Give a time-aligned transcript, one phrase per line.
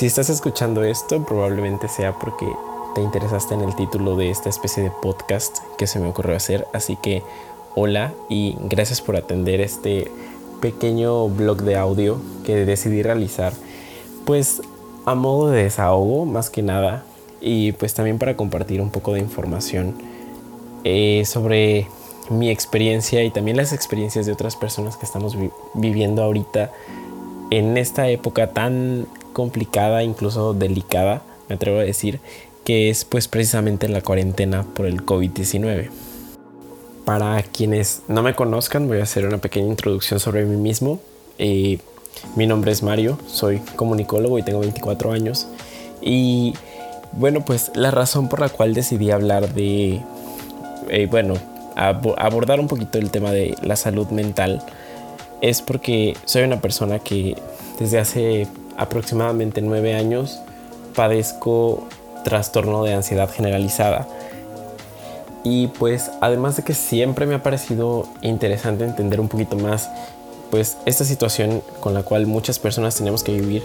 [0.00, 2.50] Si estás escuchando esto, probablemente sea porque
[2.94, 6.66] te interesaste en el título de esta especie de podcast que se me ocurrió hacer.
[6.72, 7.22] Así que
[7.74, 10.10] hola y gracias por atender este
[10.62, 13.52] pequeño blog de audio que decidí realizar.
[14.24, 14.62] Pues
[15.04, 17.04] a modo de desahogo, más que nada.
[17.42, 19.96] Y pues también para compartir un poco de información
[20.84, 21.88] eh, sobre
[22.30, 25.36] mi experiencia y también las experiencias de otras personas que estamos
[25.74, 26.72] viviendo ahorita
[27.50, 29.06] en esta época tan
[29.40, 32.20] complicada, incluso delicada, me atrevo a decir,
[32.62, 35.88] que es pues precisamente la cuarentena por el COVID-19.
[37.06, 41.00] Para quienes no me conozcan, voy a hacer una pequeña introducción sobre mí mismo.
[41.38, 41.78] Eh,
[42.36, 45.48] mi nombre es Mario, soy comunicólogo y tengo 24 años.
[46.02, 46.52] Y
[47.12, 50.02] bueno, pues la razón por la cual decidí hablar de,
[50.90, 51.34] eh, bueno,
[51.76, 54.62] abordar un poquito el tema de la salud mental
[55.40, 57.36] es porque soy una persona que
[57.78, 58.46] desde hace
[58.80, 60.40] aproximadamente nueve años
[60.96, 61.86] padezco
[62.24, 64.08] trastorno de ansiedad generalizada.
[65.44, 69.88] Y pues además de que siempre me ha parecido interesante entender un poquito más
[70.50, 73.62] pues esta situación con la cual muchas personas tenemos que vivir,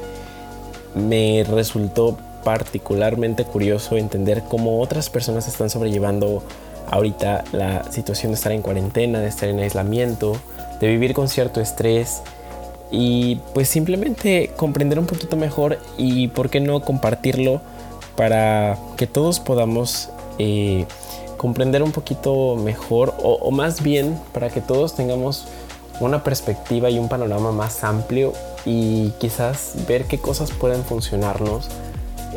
[0.93, 6.43] me resultó particularmente curioso entender cómo otras personas están sobrellevando
[6.91, 10.37] ahorita la situación de estar en cuarentena, de estar en aislamiento,
[10.79, 12.21] de vivir con cierto estrés
[12.91, 17.61] y pues simplemente comprender un poquito mejor y por qué no compartirlo
[18.15, 20.85] para que todos podamos eh,
[21.37, 25.45] comprender un poquito mejor o, más bien para que todos tengamos
[25.99, 28.33] una perspectiva y un panorama más amplio
[28.65, 31.69] y quizás ver qué cosas pueden funcionarnos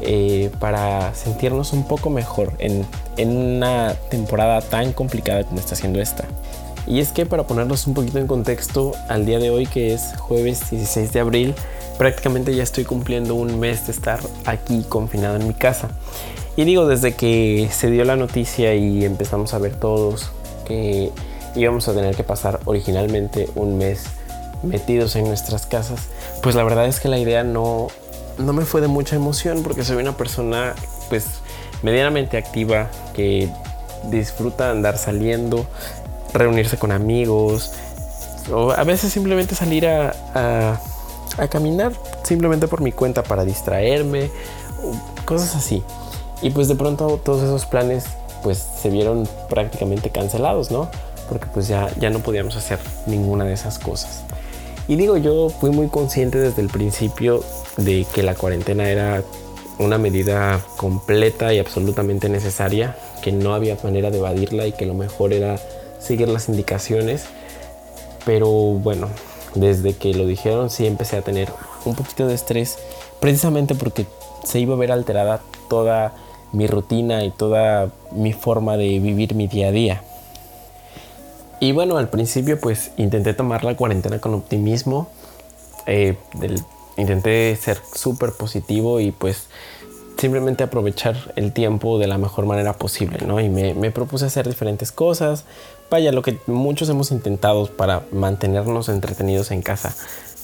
[0.02, 2.86] eh, para sentirnos un poco mejor en,
[3.16, 6.24] en, una temporada tan complicada como está siendo esta.
[6.88, 10.14] Y es que para ponernos un poquito en contexto, al día de hoy que es
[10.16, 11.54] jueves 16 de abril,
[11.98, 15.90] prácticamente ya estoy cumpliendo un mes de estar aquí confinado en mi casa.
[16.56, 20.30] Y digo, desde que se dio la noticia y empezamos a ver todos
[20.64, 21.12] que
[21.54, 24.04] íbamos a tener que pasar originalmente un mes
[24.62, 26.08] metidos en nuestras casas,
[26.42, 27.88] pues la verdad es que la idea no,
[28.38, 30.74] no me fue de mucha emoción porque soy una persona
[31.10, 31.26] pues
[31.82, 33.50] medianamente activa que
[34.10, 35.66] disfruta andar saliendo,
[36.32, 37.72] reunirse con amigos
[38.52, 40.80] o a veces simplemente salir a,
[41.36, 44.30] a, caminar simplemente por mi cuenta para distraerme,
[45.24, 45.82] cosas así.
[46.42, 48.04] Y pues de pronto todos esos planes
[48.42, 50.88] pues se vieron prácticamente cancelados, ¿no?
[51.28, 54.22] Porque pues ya, ya no podíamos hacer ninguna de esas cosas.
[54.86, 57.44] Y digo, yo fui muy consciente desde el principio
[57.76, 59.22] de que la cuarentena era
[59.78, 64.94] una medida completa y absolutamente necesaria, que no había manera de evadirla y que lo
[64.94, 65.58] mejor era
[65.98, 67.24] seguir las indicaciones.
[68.24, 69.08] Pero bueno,
[69.54, 71.50] desde que lo dijeron sí empecé a tener
[71.84, 72.78] un poquito de estrés,
[73.20, 74.06] precisamente porque
[74.44, 76.14] se iba a ver alterada toda
[76.52, 80.02] mi rutina y toda mi forma de vivir mi día a día.
[81.60, 85.08] Y bueno, al principio pues intenté tomar la cuarentena con optimismo,
[85.86, 86.16] eh,
[86.96, 89.46] intenté ser súper positivo y pues
[90.18, 93.40] simplemente aprovechar el tiempo de la mejor manera posible, ¿no?
[93.40, 95.44] Y me, me propuse hacer diferentes cosas,
[95.90, 99.94] vaya, lo que muchos hemos intentado para mantenernos entretenidos en casa.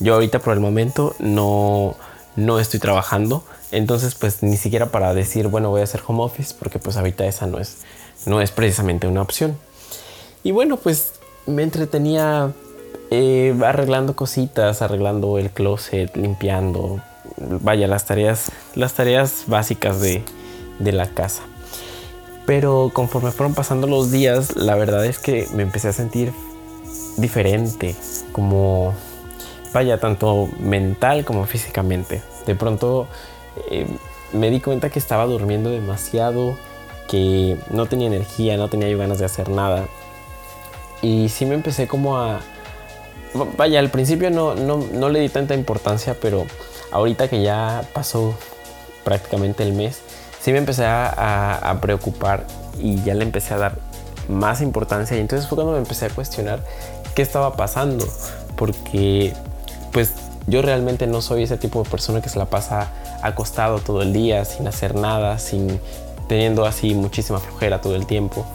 [0.01, 1.97] Yo ahorita por el momento no,
[2.37, 6.55] no estoy trabajando, entonces pues ni siquiera para decir, bueno, voy a hacer home office,
[6.59, 7.79] porque pues ahorita esa no es,
[8.27, 9.59] no es precisamente una opción.
[10.45, 11.15] Y bueno, pues
[11.47, 12.53] me entretenía
[13.11, 17.01] eh, arreglando cositas, arreglando el closet, limpiando,
[17.37, 20.23] vaya, las tareas, las tareas básicas de,
[20.79, 21.43] de la casa.
[22.47, 26.33] Pero conforme fueron pasando los días, la verdad es que me empecé a sentir
[27.17, 27.97] diferente,
[28.33, 28.93] como,
[29.73, 32.23] vaya, tanto mental como físicamente.
[32.47, 33.09] De pronto
[33.71, 33.87] eh,
[34.33, 36.57] me di cuenta que estaba durmiendo demasiado,
[37.09, 39.87] que no tenía energía, no tenía ganas de hacer nada.
[41.01, 42.41] Y sí me empecé como a...
[43.57, 46.47] Vaya, al principio no, no le di tanta importancia, pero
[46.95, 48.35] ahorita que ya pasó
[49.03, 50.01] prácticamente el mes,
[50.41, 52.47] sí me empecé a, preocupar
[52.79, 53.79] y ya le empecé a dar
[54.29, 55.17] más importancia.
[55.17, 56.61] Y entonces fue cuando me empecé a cuestionar
[57.15, 58.07] qué estaba pasando.
[58.57, 59.35] Porque
[59.93, 60.13] pues
[60.47, 62.91] yo realmente no soy ese tipo de persona que se la pasa
[63.23, 65.81] acostado todo el día, sin hacer nada, sin
[66.29, 68.47] teniendo así muchísima flojera todo el tiempo.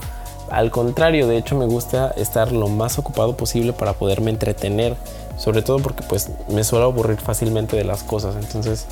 [0.49, 4.95] Al contrario, de hecho me gusta estar lo más ocupado posible para poderme entretener,
[5.39, 8.35] sobre todo porque pues me suelo aburrir fácilmente de las cosas.
[8.35, 8.85] Entonces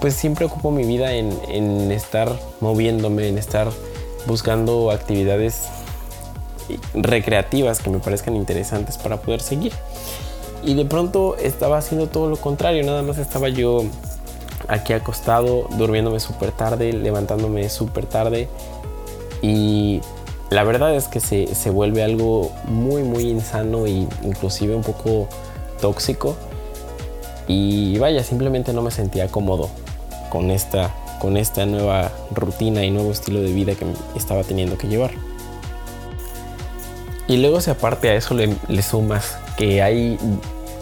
[0.00, 2.30] pues siempre ocupo mi vida en, estar
[2.60, 3.68] moviéndome, en estar
[4.26, 5.68] buscando actividades
[6.94, 9.72] recreativas que me parezcan interesantes para poder seguir.
[10.62, 13.84] Y de pronto estaba haciendo todo lo contrario, nada más estaba yo
[14.68, 18.48] aquí acostado, durmiéndome súper tarde, levantándome súper tarde
[19.40, 20.00] y
[20.50, 23.90] la verdad es que se, se, vuelve algo muy muy insano e
[24.22, 25.28] inclusive un poco
[25.78, 26.36] tóxico
[27.46, 29.70] y vaya, simplemente no me sentía cómodo
[30.28, 34.88] con esta, con esta nueva rutina y nuevo estilo de vida que estaba teniendo que
[34.88, 35.12] llevar.
[37.26, 40.18] Y luego si aparte a eso le, le sumas que hay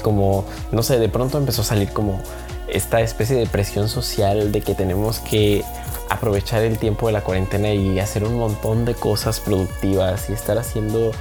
[0.03, 2.21] como, no sé, de pronto empezó a salir como
[2.69, 5.65] esta especie de presión social de que tenemos que
[6.09, 10.59] aprovechar el tiempo de la cuarentena y hacer un montón de cosas productivas y estar
[10.59, 11.13] haciendo,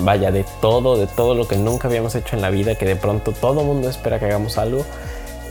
[0.00, 2.96] vaya, de todo, de todo lo que nunca habíamos hecho en la vida, que de
[2.96, 4.84] pronto todo mundo espera que hagamos algo.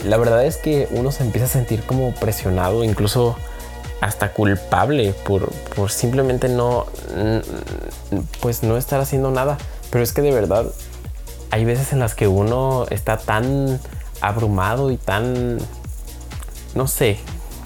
[0.06, 3.36] La verdad es que uno se empieza a sentir como presionado, incluso
[4.02, 6.88] hasta culpable por, por simplemente no,
[8.42, 9.58] pues no estar haciendo nada.
[9.92, 10.66] Pero es que de verdad
[11.52, 13.80] hay veces en las que uno está tan
[14.22, 15.60] abrumado y tan,
[16.76, 17.20] no sé,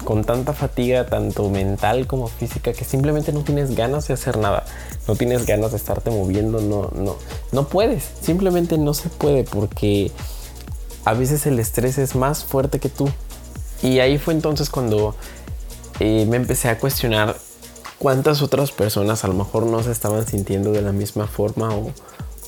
[0.06, 4.64] con tanta fatiga, tanto mental como física, que simplemente no tienes ganas de hacer nada.
[5.08, 7.16] No tienes ganas de estarte moviendo, no, no,
[7.52, 8.08] no puedes.
[8.22, 10.12] Simplemente no se puede porque
[11.04, 13.10] a veces el estrés es más fuerte que tú.
[13.82, 15.16] Y ahí fue entonces cuando
[15.98, 17.36] eh, me empecé a cuestionar
[17.98, 21.90] cuántas otras personas a lo mejor no se estaban sintiendo de la misma forma o,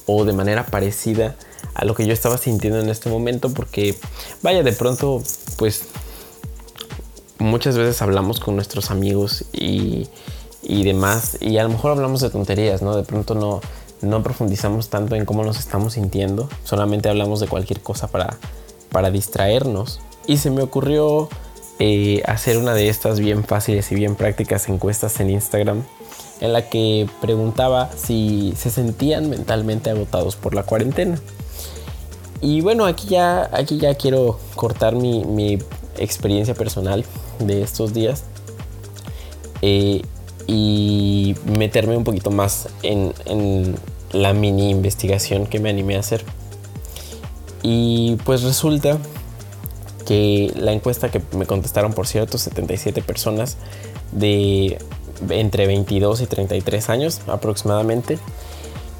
[0.06, 1.34] o de manera parecida
[1.74, 3.98] a lo que yo estaba sintiendo en este momento porque
[4.42, 5.22] vaya de pronto
[5.56, 5.88] pues
[7.38, 10.08] muchas veces hablamos con nuestros amigos y,
[10.62, 12.96] y, demás y a lo mejor hablamos de tonterías, ¿no?
[12.96, 13.60] De pronto no,
[14.02, 18.36] no profundizamos tanto en cómo nos estamos sintiendo, solamente hablamos de cualquier cosa para,
[18.90, 21.28] para distraernos y se me ocurrió
[21.78, 25.84] eh, hacer una de estas bien fáciles y bien prácticas encuestas en Instagram
[26.40, 31.18] en la que preguntaba si se sentían mentalmente agotados por la cuarentena.
[32.40, 35.58] Y bueno, aquí ya, aquí ya quiero cortar mi,
[35.98, 37.04] experiencia personal
[37.38, 38.24] de estos días
[39.62, 40.02] eh,
[40.46, 43.74] y meterme un poquito más en, en
[44.12, 46.24] la mini investigación que me animé a hacer.
[47.62, 48.98] Y pues resulta
[50.06, 53.56] que la encuesta que me contestaron, por cierto, 77 personas
[54.12, 54.78] de
[55.28, 58.18] entre 22 y 33 años aproximadamente.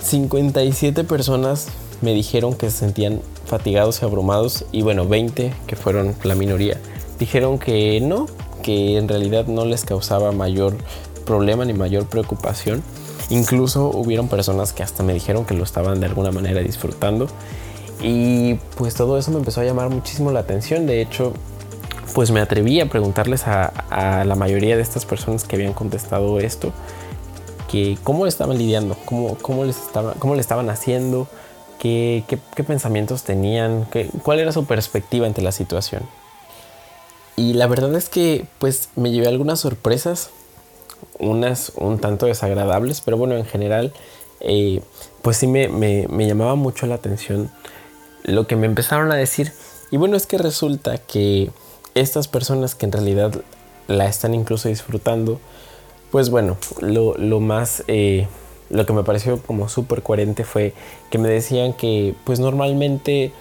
[0.03, 1.69] 57 personas
[2.01, 6.79] me dijeron que se sentían fatigados y abrumados y bueno, 20 que fueron la minoría
[7.19, 8.27] dijeron que no,
[8.63, 10.77] que en realidad no les causaba mayor
[11.25, 12.83] problema ni mayor preocupación.
[13.31, 17.29] Incluso hubieron personas que hasta me dijeron que lo estaban de alguna manera disfrutando.
[18.01, 20.87] Y pues todo eso me empezó a llamar muchísimo la atención.
[20.87, 21.33] De hecho,
[22.15, 26.73] pues me atreví a preguntarles a, la mayoría de estas personas que habían contestado esto,
[27.71, 31.29] que cómo estaban lidiando, cómo, cómo, les, estaba, cómo le estaban haciendo,
[31.79, 32.25] qué,
[32.67, 36.03] pensamientos tenían, qué, cuál era su perspectiva ante la situación.
[37.37, 40.31] Y la verdad es que pues me llevé algunas sorpresas,
[41.19, 43.93] unas un tanto desagradables, pero bueno, en general
[44.41, 44.81] eh,
[45.23, 47.51] pues sí me, me, llamaba mucho la atención
[48.25, 49.53] lo que me empezaron a decir.
[49.91, 51.51] Y bueno, es que resulta que
[51.95, 53.33] estas personas que en realidad
[53.87, 55.41] la están incluso disfrutando,
[56.11, 58.27] pues bueno, lo, más, eh,
[58.71, 60.75] lo que me pareció como súper coherente fue
[61.11, 63.33] que me decían que pues normalmente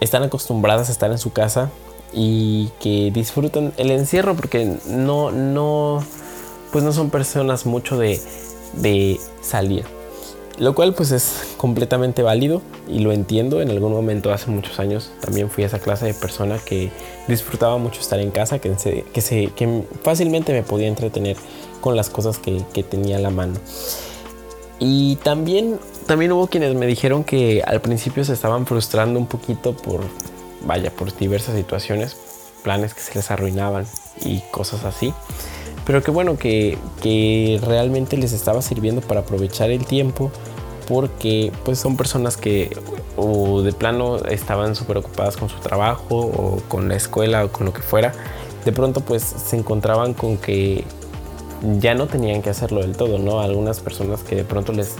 [0.00, 1.70] están acostumbradas a estar en su casa
[2.12, 6.04] y que disfrutan el encierro porque no, no,
[6.72, 8.20] pues no son personas mucho de,
[8.74, 9.84] de salir.
[10.58, 13.60] Lo cual pues es completamente válido y lo entiendo.
[13.60, 16.90] En algún momento hace muchos años también fui a esa clase de persona que
[17.28, 18.74] disfrutaba mucho estar en casa, que,
[19.12, 21.36] que, se, que fácilmente me podía entretener
[21.82, 23.54] con las cosas que, que, tenía a la mano.
[24.78, 29.74] Y también, también hubo quienes me dijeron que al principio se estaban frustrando un poquito
[29.74, 30.00] por,
[30.64, 32.16] vaya, por diversas situaciones,
[32.62, 33.86] planes que se les arruinaban
[34.24, 35.14] y cosas así.
[35.86, 40.30] Pero que bueno, que, que realmente les estaba sirviendo para aprovechar el tiempo
[40.86, 42.76] porque pues son personas que
[43.16, 47.66] o de plano estaban súper ocupadas con su trabajo o con la escuela o con
[47.66, 48.12] lo que fuera,
[48.64, 50.84] de pronto pues se encontraban con que
[51.78, 53.40] ya no tenían que hacerlo del todo, ¿no?
[53.40, 54.96] Algunas personas que de pronto les,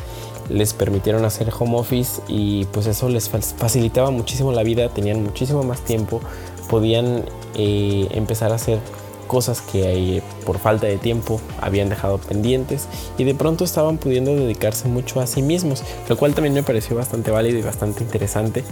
[0.49, 5.63] les permitieron hacer home office y pues eso les facilitaba muchísimo la vida, tenían muchísimo
[5.63, 6.21] más tiempo,
[6.69, 8.79] podían eh, empezar a hacer
[9.27, 12.87] cosas que por falta de tiempo habían dejado pendientes
[13.19, 16.97] y de pronto estaban pudiendo dedicarse mucho a sí mismos, lo cual también me pareció
[16.97, 18.65] bastante válido y bastante interesante.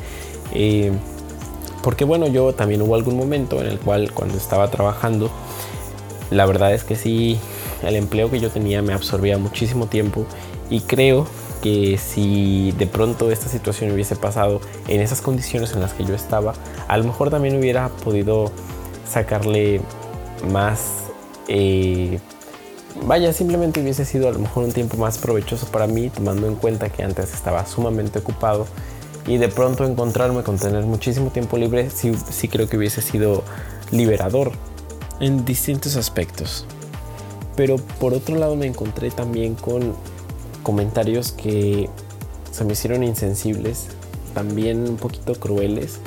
[0.53, 0.93] Eh,
[1.83, 5.31] porque bueno, yo también hubo algún momento en el cual cuando estaba trabajando,
[6.31, 7.38] la verdad es que sí,
[7.85, 10.26] el empleo que yo tenía me absorbía muchísimo tiempo
[10.71, 11.26] y creo
[11.62, 16.14] que si de pronto esta situación hubiese pasado en esas condiciones en las que yo
[16.14, 16.53] estaba,
[16.88, 18.53] a lo mejor también hubiera podido
[19.09, 19.81] sacarle
[20.50, 21.05] más...
[21.49, 22.19] Eh,
[23.07, 26.57] vaya, simplemente hubiese sido a lo mejor un tiempo más provechoso para mí, tomando en
[26.57, 28.67] cuenta que antes estaba sumamente ocupado
[29.26, 33.43] y de pronto encontrarme con tener muchísimo tiempo libre, sí, sí creo que hubiese sido
[33.91, 34.53] liberador
[35.21, 36.67] en distintos aspectos.
[37.57, 39.95] Pero por otro lado me encontré también con
[40.63, 41.89] comentarios que
[42.51, 43.87] se me hicieron insensibles,
[44.35, 45.99] también un poquito crueles,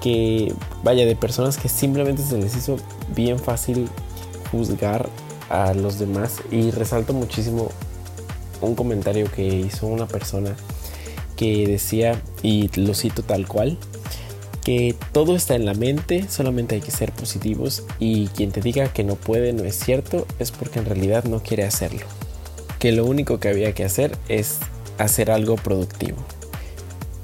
[0.00, 2.76] que vaya de personas que simplemente se les hizo
[3.14, 3.88] bien fácil
[4.50, 5.08] juzgar
[5.48, 6.38] a los demás.
[6.50, 7.70] Y resalto muchísimo
[8.60, 10.56] un comentario que hizo una persona
[11.36, 13.78] que decía, y lo cito tal cual,
[14.66, 18.92] que todo está en la mente, solamente hay que ser positivos y quien te diga
[18.92, 22.04] que no puede no es cierto, es porque en realidad no quiere hacerlo.
[22.80, 24.58] Que lo único que había que hacer es
[24.98, 26.16] hacer algo productivo.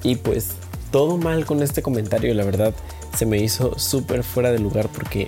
[0.05, 0.51] Y pues
[0.93, 2.75] todo mal con este comentario, la verdad
[3.19, 5.27] se me hizo súper fuera de lugar porque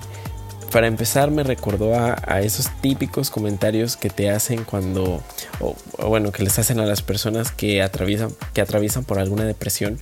[0.75, 5.23] para empezar me recordó a, esos típicos comentarios que te hacen cuando,
[5.61, 5.77] o,
[6.09, 10.01] bueno, que les hacen a las personas que atraviesan, que atraviesan por alguna depresión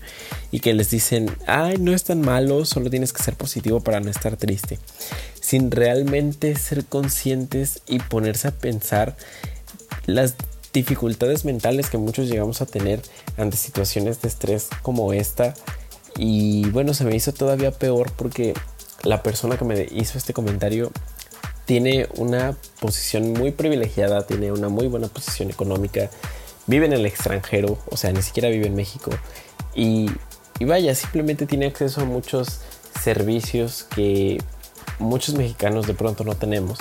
[0.51, 4.01] y que les dicen, ay, no es tan malo, solo tienes que ser positivo para
[4.01, 4.79] no estar triste,
[5.39, 9.15] sin realmente ser conscientes y ponerse a pensar
[10.07, 10.37] las
[10.73, 13.03] dificultades mentales que muchos llegamos a tener
[13.37, 15.53] ante situaciones de estrés como esta.
[16.17, 18.55] Y bueno, se me hizo todavía peor porque
[19.05, 20.93] la persona que me hizo este comentario
[21.65, 26.11] tiene una posición muy privilegiada, tiene una muy buena posición económica,
[26.67, 29.11] vive en el extranjero, o sea, ni siquiera vive en México.
[29.75, 30.11] Y,
[30.61, 32.61] vaya, simplemente tiene acceso a muchos
[33.01, 34.39] servicios que
[34.99, 36.79] muchos mexicanos de pronto no tenemos.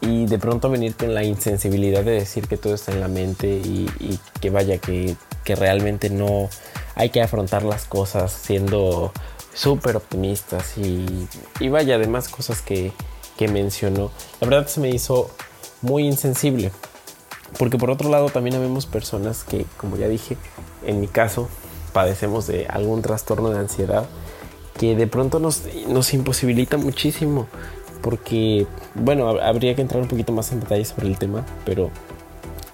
[0.00, 3.48] Y de pronto venir con la insensibilidad de decir que todo está en la mente
[3.48, 6.48] y, que vaya, que, realmente no
[6.94, 9.12] hay que afrontar las cosas siendo
[9.60, 12.92] súper optimistas y, vaya, además cosas que,
[13.36, 14.10] que mencionó.
[14.40, 15.30] La verdad se me hizo
[15.82, 16.72] muy insensible.
[17.58, 20.38] Porque por otro lado también habemos personas que, como ya dije,
[20.86, 21.48] en mi caso,
[21.92, 24.06] padecemos de algún trastorno de ansiedad
[24.78, 27.46] que de pronto nos, nos imposibilita muchísimo.
[28.00, 31.90] Porque, bueno, habría que entrar un poquito más en detalle sobre el tema, pero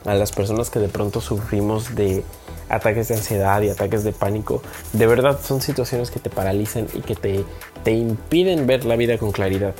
[0.04, 2.22] a las personas que de pronto sufrimos de
[2.68, 7.00] ataques de ansiedad y ataques de pánico, de verdad son situaciones que te paralizan y
[7.00, 7.44] que te,
[7.84, 9.74] te impiden ver la vida con claridad.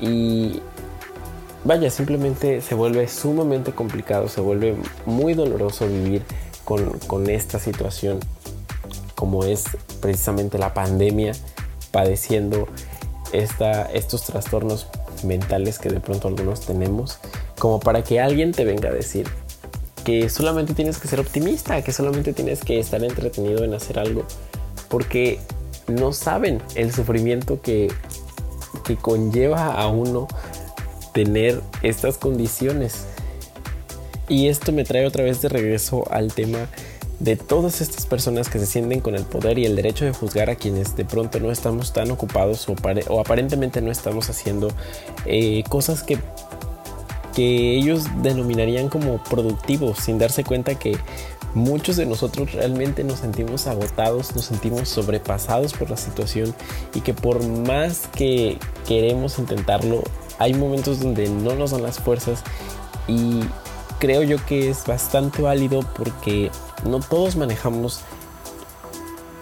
[0.00, 0.60] Y
[1.64, 4.76] vaya, simplemente se vuelve sumamente complicado, se vuelve
[5.06, 6.22] muy doloroso vivir
[6.64, 8.20] con, con esta situación
[9.22, 9.66] como es
[10.00, 11.30] precisamente la pandemia,
[11.92, 12.66] padeciendo
[13.32, 14.88] esta, estos trastornos
[15.22, 17.20] mentales que de pronto algunos tenemos,
[17.56, 19.28] como para que alguien te venga a decir,
[20.04, 24.24] que solamente tienes que ser optimista, que solamente tienes que estar entretenido en hacer algo,
[24.88, 25.38] porque
[25.88, 27.92] no saben el sufrimiento que,
[28.84, 30.28] que conlleva a uno
[31.12, 33.04] tener estas condiciones.
[34.28, 36.68] Y esto me trae otra vez de regreso al tema
[37.22, 40.50] de todas estas personas que se sienten con el poder y el derecho de juzgar
[40.50, 44.72] a quienes de pronto no estamos tan ocupados o, aparentemente no estamos haciendo
[45.24, 46.18] eh, cosas que
[47.34, 50.96] que ellos denominarían como productivos, sin darse cuenta que
[51.54, 56.54] muchos de nosotros realmente nos sentimos agotados, nos sentimos sobrepasados por la situación
[56.94, 60.02] y que por más que queremos intentarlo,
[60.38, 62.42] hay momentos donde no nos dan las fuerzas
[63.06, 63.40] y
[63.98, 66.50] creo yo que es bastante válido porque
[66.84, 68.00] no todos manejamos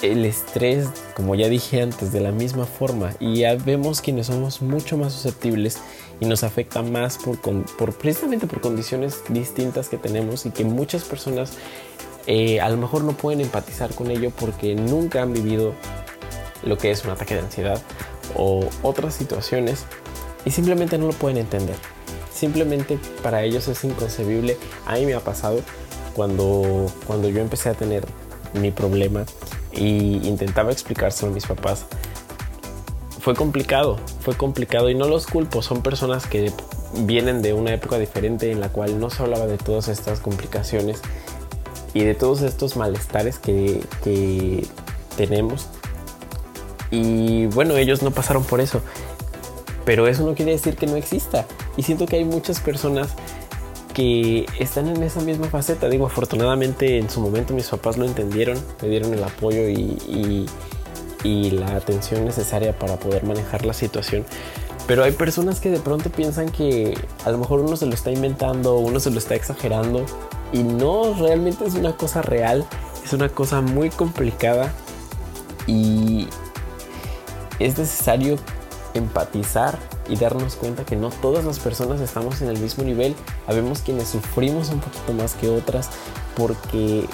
[0.03, 4.63] el estrés, como ya dije antes, de la misma forma y ya vemos quienes somos
[4.63, 5.79] mucho más susceptibles
[6.21, 11.53] y nos afecta más por, precisamente por condiciones distintas que tenemos y que muchas personas
[12.27, 15.75] eh, a lo mejor no pueden empatizar con ello porque nunca han vivido
[16.63, 17.81] lo que es un ataque de ansiedad
[18.37, 19.87] o otras situaciones
[20.45, 21.77] y simplemente no lo pueden entender.
[22.33, 24.57] Simplemente para ellos es inconcebible.
[24.87, 25.61] A mí me ha pasado
[26.15, 28.07] cuando, cuando yo empecé a tener
[28.55, 29.25] mi problema
[29.73, 31.87] y intentaba explicárselo a mis papás
[33.21, 36.53] fue complicado, fue complicado y no los culpo, son personas que
[37.05, 41.01] vienen de una época diferente en la cual no se hablaba de todas estas complicaciones
[41.95, 44.67] y de todos estos malestares que, que
[45.17, 45.67] tenemos.
[46.91, 48.81] Y bueno, ellos no pasaron por eso,
[49.85, 51.47] pero eso no quiere decir que no exista.
[51.77, 53.11] Y siento que hay muchas personas
[53.95, 55.89] que están en esa misma faceta.
[55.89, 60.47] Digo, afortunadamente en su momento mis papás lo entendieron, me dieron el apoyo y y
[61.23, 64.25] la atención necesaria para poder manejar la situación.
[64.87, 68.11] Pero hay personas que de pronto piensan que a lo mejor uno se lo está
[68.11, 70.05] inventando, uno se lo está exagerando
[70.53, 72.67] y no, realmente es una cosa real,
[73.05, 74.73] es una cosa muy complicada
[75.67, 76.29] y
[77.59, 78.37] es necesario
[78.95, 83.15] empatizar y darnos cuenta que no todas las personas estamos en el mismo nivel.
[83.47, 85.91] Habemos quienes sufrimos un poquito más que otras
[86.37, 87.05] porque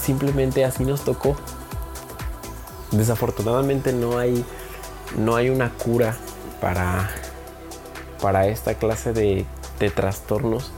[0.00, 1.36] simplemente así nos tocó.
[2.92, 4.44] Desafortunadamente no hay,
[5.16, 6.16] no hay una cura
[6.60, 7.10] para,
[8.20, 9.46] para esta clase de,
[9.78, 10.72] de trastornos.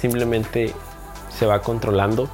[0.00, 0.74] Simplemente
[1.36, 2.28] se va controlando.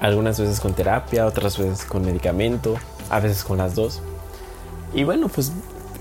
[0.00, 2.76] Algunas veces con terapia, otras veces con medicamento,
[3.10, 4.00] a veces con las dos.
[4.94, 5.52] Y bueno, pues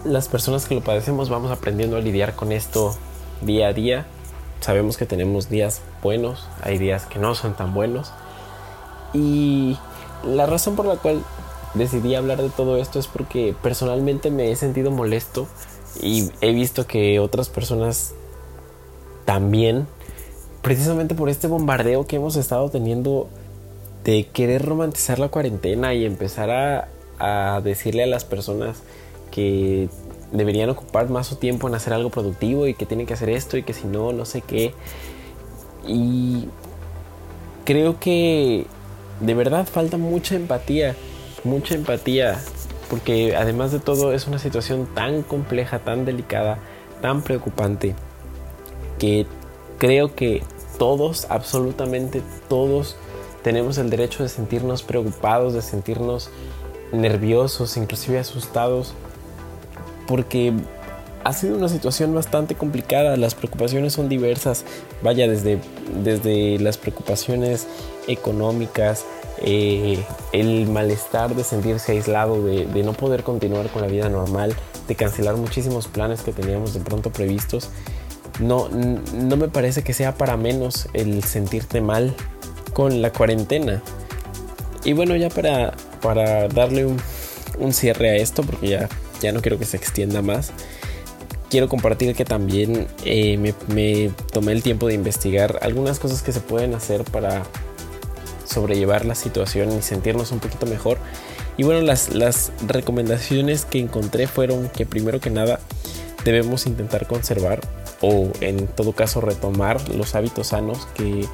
[0.05, 2.95] las personas que lo padecemos vamos aprendiendo a lidiar con esto
[3.41, 4.05] día a día.
[4.61, 8.11] Sabemos que tenemos días buenos, hay días que no son tan buenos.
[9.13, 9.77] Y
[10.23, 11.23] la razón por la cual
[11.73, 15.47] decidí hablar de todo esto es porque personalmente me he sentido molesto
[16.01, 18.13] y he visto que otras personas
[19.25, 19.87] también,
[20.61, 23.29] precisamente por este bombardeo que hemos estado teniendo
[24.03, 26.87] de querer romantizar la cuarentena y empezar a,
[27.19, 28.77] a decirle a las personas
[29.31, 29.89] que
[30.31, 33.57] deberían ocupar más su tiempo en hacer algo productivo y que tienen que hacer esto
[33.57, 34.73] y que si no, no sé qué.
[35.87, 36.47] Y
[37.65, 38.65] creo que
[39.19, 40.95] de verdad falta mucha empatía,
[41.43, 42.39] mucha empatía,
[42.89, 46.59] porque además de todo es una situación tan compleja, tan delicada,
[47.01, 47.95] tan preocupante,
[48.97, 49.25] que
[49.77, 50.43] creo que
[50.77, 52.95] todos, absolutamente todos,
[53.43, 56.29] tenemos el derecho de sentirnos preocupados, de sentirnos
[56.91, 58.93] nerviosos, inclusive asustados,
[60.07, 60.53] porque
[61.23, 64.65] ha sido una situación bastante complicada, las preocupaciones son diversas,
[65.03, 65.59] vaya desde,
[66.03, 67.67] desde las preocupaciones
[68.07, 69.05] económicas,
[69.41, 74.55] eh, el malestar de sentirse aislado, de, no poder continuar con la vida normal,
[74.87, 77.69] de cancelar muchísimos planes que teníamos de pronto previstos.
[78.39, 82.15] No, no me parece que sea para menos el sentirte mal
[82.73, 83.81] con la cuarentena.
[84.83, 88.89] Y bueno, ya para, para darle un, cierre a esto, porque ya,
[89.21, 90.53] ya no quiero que se extienda más
[91.49, 96.39] quiero compartir que también eh, me, tomé el tiempo de investigar algunas cosas que se
[96.39, 97.43] pueden hacer para
[98.49, 100.97] sobrellevar la situación y sentirnos un poquito mejor.
[101.57, 105.59] Y bueno, las, las recomendaciones que encontré fueron que primero que nada
[106.23, 107.61] debemos intentar conservar
[108.01, 111.25] o en todo caso retomar los hábitos sanos que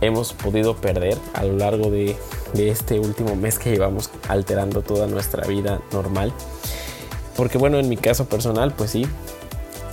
[0.00, 2.16] hemos podido perder a lo largo de,
[2.54, 6.32] de este último mes que llevamos alterando toda nuestra vida normal.
[7.36, 9.06] Porque bueno, en mi caso personal, pues sí,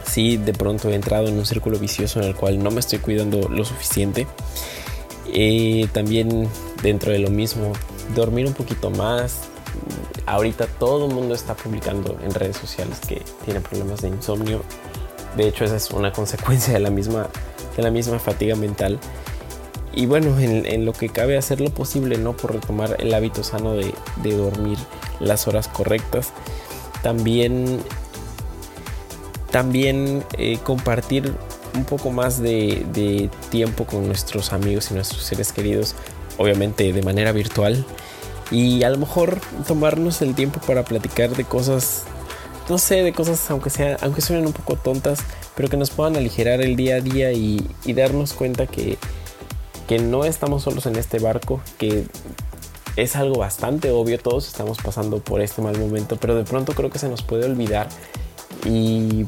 [0.05, 2.99] sí de pronto he entrado en un círculo vicioso en el cual no me estoy
[2.99, 4.27] cuidando lo suficiente.
[5.33, 6.49] Eh, también
[6.81, 7.73] dentro de lo mismo,
[8.15, 9.41] dormir un poquito más.
[10.25, 14.61] Ahorita todo el mundo está publicando en redes sociales que tiene problemas de insomnio.
[15.35, 17.29] De hecho, esa es una consecuencia de la misma,
[17.75, 18.99] de la misma fatiga mental.
[19.93, 22.35] Y bueno, en, lo que cabe hacer lo posible, ¿no?
[22.35, 24.77] Por retomar el hábito sano de, de dormir
[25.21, 26.33] las horas correctas.
[27.01, 27.79] También,
[29.51, 31.33] también eh, compartir
[31.75, 35.95] un poco más de, tiempo con nuestros amigos y nuestros seres queridos,
[36.37, 37.85] obviamente de manera virtual.
[38.51, 42.03] Y a lo mejor tomarnos el tiempo para platicar de cosas,
[42.69, 45.19] no sé, de cosas aunque, sea, aunque suenen un poco tontas,
[45.55, 48.97] pero que nos puedan aligerar el día a día y, y darnos cuenta que,
[49.87, 52.05] que no estamos solos en este barco, que
[52.95, 56.89] es algo bastante obvio, todos estamos pasando por este mal momento, pero de pronto creo
[56.89, 57.89] que se nos puede olvidar
[58.65, 59.25] y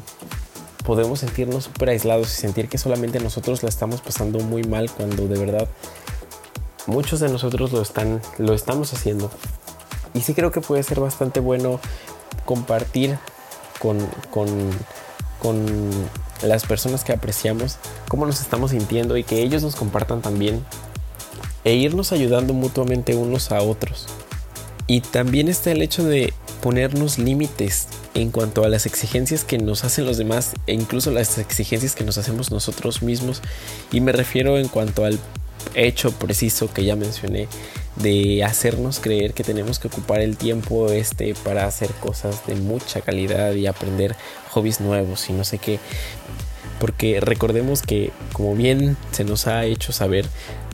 [0.88, 5.28] podemos sentirnos súper aislados y sentir que solamente nosotros la estamos pasando muy mal cuando
[5.28, 5.68] de verdad
[6.86, 9.30] muchos de nosotros lo, están, lo estamos haciendo.
[10.14, 11.78] Y sí creo que puede ser bastante bueno
[12.46, 13.18] compartir
[13.78, 13.98] con,
[14.30, 14.48] con,
[15.42, 15.90] con
[16.40, 17.76] las personas que apreciamos
[18.08, 20.64] cómo nos estamos sintiendo y que ellos nos compartan también
[21.64, 24.06] e irnos ayudando mutuamente unos a otros.
[24.88, 29.84] Y también está el hecho de ponernos límites en cuanto a las exigencias que nos
[29.84, 33.42] hacen los demás e incluso las exigencias que nos hacemos nosotros mismos.
[33.92, 35.18] Y me refiero en cuanto al
[35.74, 37.48] hecho preciso que ya mencioné
[37.96, 43.02] de hacernos creer que tenemos que ocupar el tiempo este para hacer cosas de mucha
[43.02, 44.16] calidad y aprender
[44.50, 45.78] hobbies nuevos y no sé qué
[46.78, 50.26] porque recordemos que como bien se nos ha hecho saber,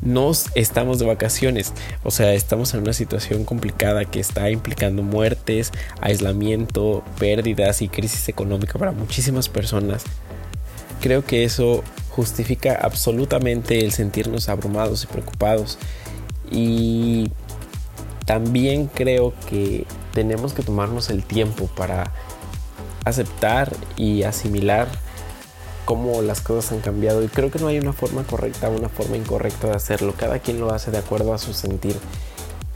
[0.05, 5.73] nos estamos de vacaciones, o sea, estamos en una situación complicada que está implicando muertes,
[6.01, 10.05] aislamiento, pérdidas y crisis económica para muchísimas personas.
[11.01, 15.79] Creo que eso justifica absolutamente el sentirnos abrumados y preocupados
[16.51, 17.31] y
[18.27, 22.13] también creo que tenemos que tomarnos el tiempo para
[23.05, 24.89] aceptar y asimilar
[25.85, 28.89] cómo las cosas han cambiado y creo que no hay una forma correcta o una
[28.89, 30.15] forma incorrecta de hacerlo.
[30.17, 31.97] Cada quien lo hace de acuerdo a su sentir.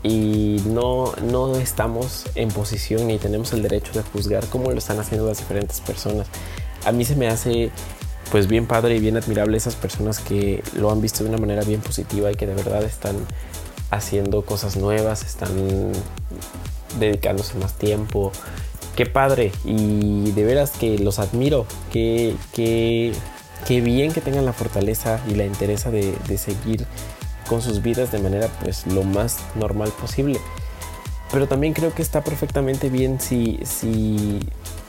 [0.03, 5.01] y no, no estamos en posición ni tenemos el derecho de juzgar cómo lo están
[5.01, 6.29] haciendo las diferentes personas.
[6.85, 7.73] A mí se me hace
[8.31, 11.63] pues bien padre y bien admirable esas personas que lo han visto de una manera
[11.63, 13.17] bien positiva y que de verdad están
[13.91, 15.93] haciendo cosas nuevas, están
[16.99, 18.33] dedicándose más tiempo.
[18.99, 23.13] Qué padre y de veras que los admiro, qué, qué,
[23.65, 26.85] qué bien que tengan la fortaleza y la interés de, de seguir
[27.49, 30.41] con sus vidas de manera pues lo más normal posible.
[31.31, 34.41] Pero también creo que está perfectamente bien si, si,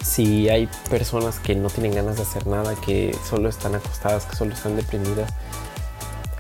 [0.04, 4.36] si hay personas que no tienen ganas de hacer nada, que solo están acostadas, que
[4.36, 5.32] solo están deprimidas.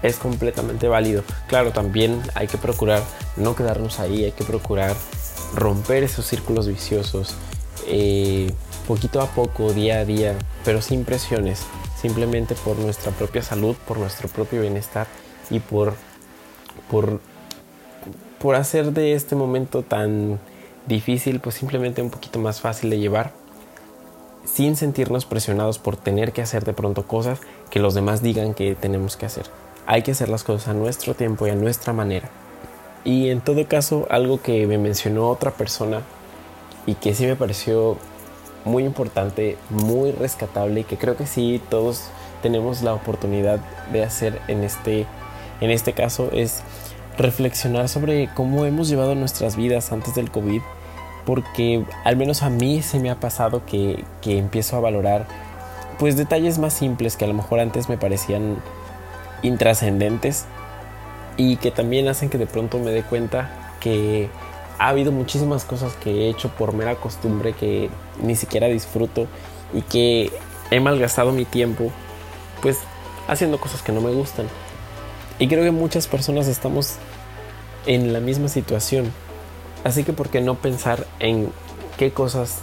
[0.02, 1.24] Es completamente válido.
[1.48, 3.04] Claro, también hay que procurar
[3.38, 4.96] no quedarnos ahí, hay que procurar
[5.54, 7.36] romper esos círculos viciosos
[7.90, 8.54] eh,
[8.88, 11.66] poquito a poco, día a día, pero sin presiones,
[12.00, 15.08] simplemente por nuestra propia salud, por nuestro propio bienestar
[15.50, 15.94] y por
[16.90, 17.20] por,
[18.40, 20.40] por hacer de este momento tan
[20.88, 23.32] difícil, pues simplemente un poquito más fácil de llevar,
[24.46, 28.76] sin sentirnos presionados por tener que hacer de pronto cosas que los demás digan que
[28.76, 29.46] tenemos que hacer.
[29.86, 32.30] Hay que hacer las cosas a nuestro tiempo y a nuestra manera.
[33.04, 36.02] Y en todo caso, algo que me mencionó otra persona
[36.90, 37.98] y que sí me pareció
[38.66, 42.10] muy importante, muy rescatable y que creo que sí todos
[42.42, 43.60] tenemos la oportunidad
[43.92, 45.06] de hacer en este
[45.62, 46.64] en este caso es
[47.18, 50.62] reflexionar sobre cómo hemos llevado nuestras vidas antes del COVID,
[51.26, 55.28] porque al menos a mí se me ha pasado que, empiezo a valorar
[56.00, 58.56] pues detalles más simples que a lo mejor antes me parecían
[59.44, 60.46] intrascendentes
[61.36, 63.50] y que también hacen que de pronto me dé cuenta
[63.82, 64.30] que
[64.80, 67.90] ha habido muchísimas cosas que he hecho por mera costumbre que
[68.24, 69.28] ni siquiera disfruto
[69.74, 70.32] y que
[70.72, 71.92] he malgastado mi tiempo
[72.62, 72.80] pues
[73.28, 74.48] haciendo cosas que no me gustan.
[75.38, 76.96] Y creo que muchas personas estamos
[77.86, 79.12] en la misma situación.
[79.84, 81.52] Así que, ¿por qué no pensar en
[81.98, 82.60] qué cosas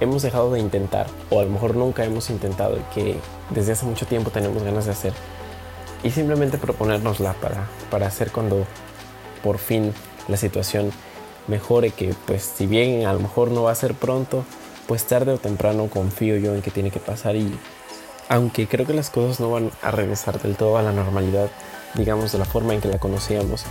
[0.00, 3.16] hemos dejado de intentar o a lo mejor nunca hemos intentado y que
[3.50, 5.12] desde hace mucho tiempo tenemos ganas de hacer?
[6.02, 8.64] Y simplemente proponérnosla para, para hacer cuando
[9.42, 9.92] por fin
[10.28, 10.92] la situación
[11.48, 14.44] mejore, que pues si bien a lo mejor no va a ser pronto,
[14.86, 17.56] pues tarde o temprano confío yo en que tiene que pasar y
[18.28, 21.48] aunque creo que las cosas no van a regresar del todo a la normalidad,
[21.94, 23.64] digamos, de la forma en que la conocíamos,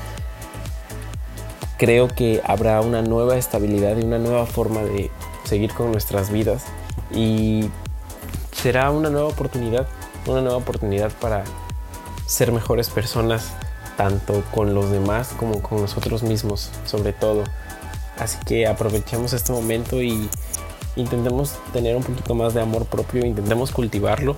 [1.77, 5.09] creo que habrá una nueva estabilidad y una nueva forma de
[5.45, 6.65] seguir con nuestras vidas
[7.09, 7.69] y
[8.51, 9.87] será una nueva oportunidad,
[10.27, 11.45] una nueva oportunidad para
[12.25, 13.53] ser mejores personas,
[13.99, 17.43] tanto con los demás como con nosotros mismos, sobre todo.
[18.17, 20.29] Así que aprovechemos este momento y
[20.95, 24.37] intentemos tener un poquito más de amor propio, intentemos cultivarlo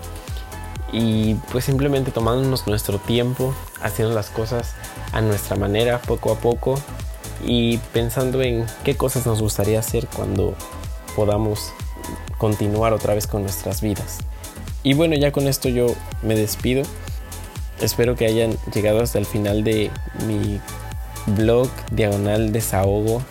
[0.91, 4.73] y pues simplemente tomándonos nuestro tiempo, haciendo las cosas
[5.11, 6.79] a nuestra manera, poco a poco
[7.45, 10.55] y pensando en qué cosas nos gustaría hacer cuando
[11.15, 11.71] podamos
[12.39, 14.17] continuar otra vez con nuestras vidas.
[14.81, 15.85] Y bueno, ya con esto yo
[16.23, 16.81] me despido.
[17.81, 19.89] Espero que hayan llegado hasta el final de
[20.27, 20.59] mi
[21.35, 23.21] blog diagonal desahogo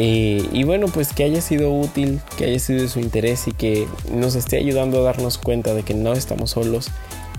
[0.00, 3.52] eh, y bueno, pues que haya sido útil, que haya sido de su interés y
[3.52, 6.90] que nos esté ayudando a darnos cuenta de que no estamos solos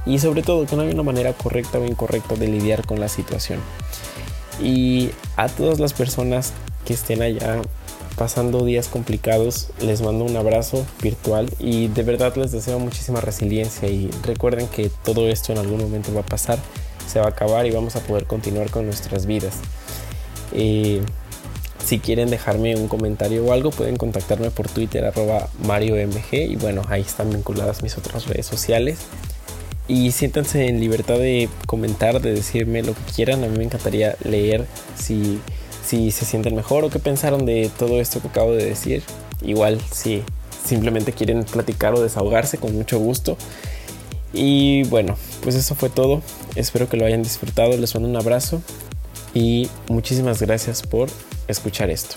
[0.05, 3.07] y sobre todo que no hay una manera correcta o incorrecta de lidiar con la
[3.07, 3.61] situación.
[4.61, 6.51] Y a todas las personas
[6.83, 7.61] que estén allá
[8.19, 13.87] pasando días complicados, les mando un abrazo virtual y de verdad les deseo muchísima resiliencia
[13.87, 16.59] y recuerden que todo esto en algún momento va a pasar,
[17.07, 19.55] se va a acabar y vamos a poder continuar con nuestras vidas.
[20.51, 21.01] Eh,
[21.81, 26.81] si quieren dejarme un comentario o algo, pueden contactarme por Twitter arroba MarioMG y bueno,
[26.89, 28.97] ahí están vinculadas mis otras redes sociales.
[29.87, 33.45] Y siéntanse en libertad de comentar, de decirme lo que quieran.
[33.45, 35.39] A mí me encantaría leer si,
[35.85, 39.03] si se sienten mejor o qué pensaron de todo esto que acabo de decir.
[39.41, 40.23] Igual si
[40.63, 43.37] simplemente quieren platicar o desahogarse, con mucho gusto.
[44.33, 46.21] Y bueno, pues eso fue todo.
[46.55, 47.75] Espero que lo hayan disfrutado.
[47.77, 48.61] Les mando un abrazo
[49.33, 51.09] y muchísimas gracias por
[51.47, 52.15] escuchar esto.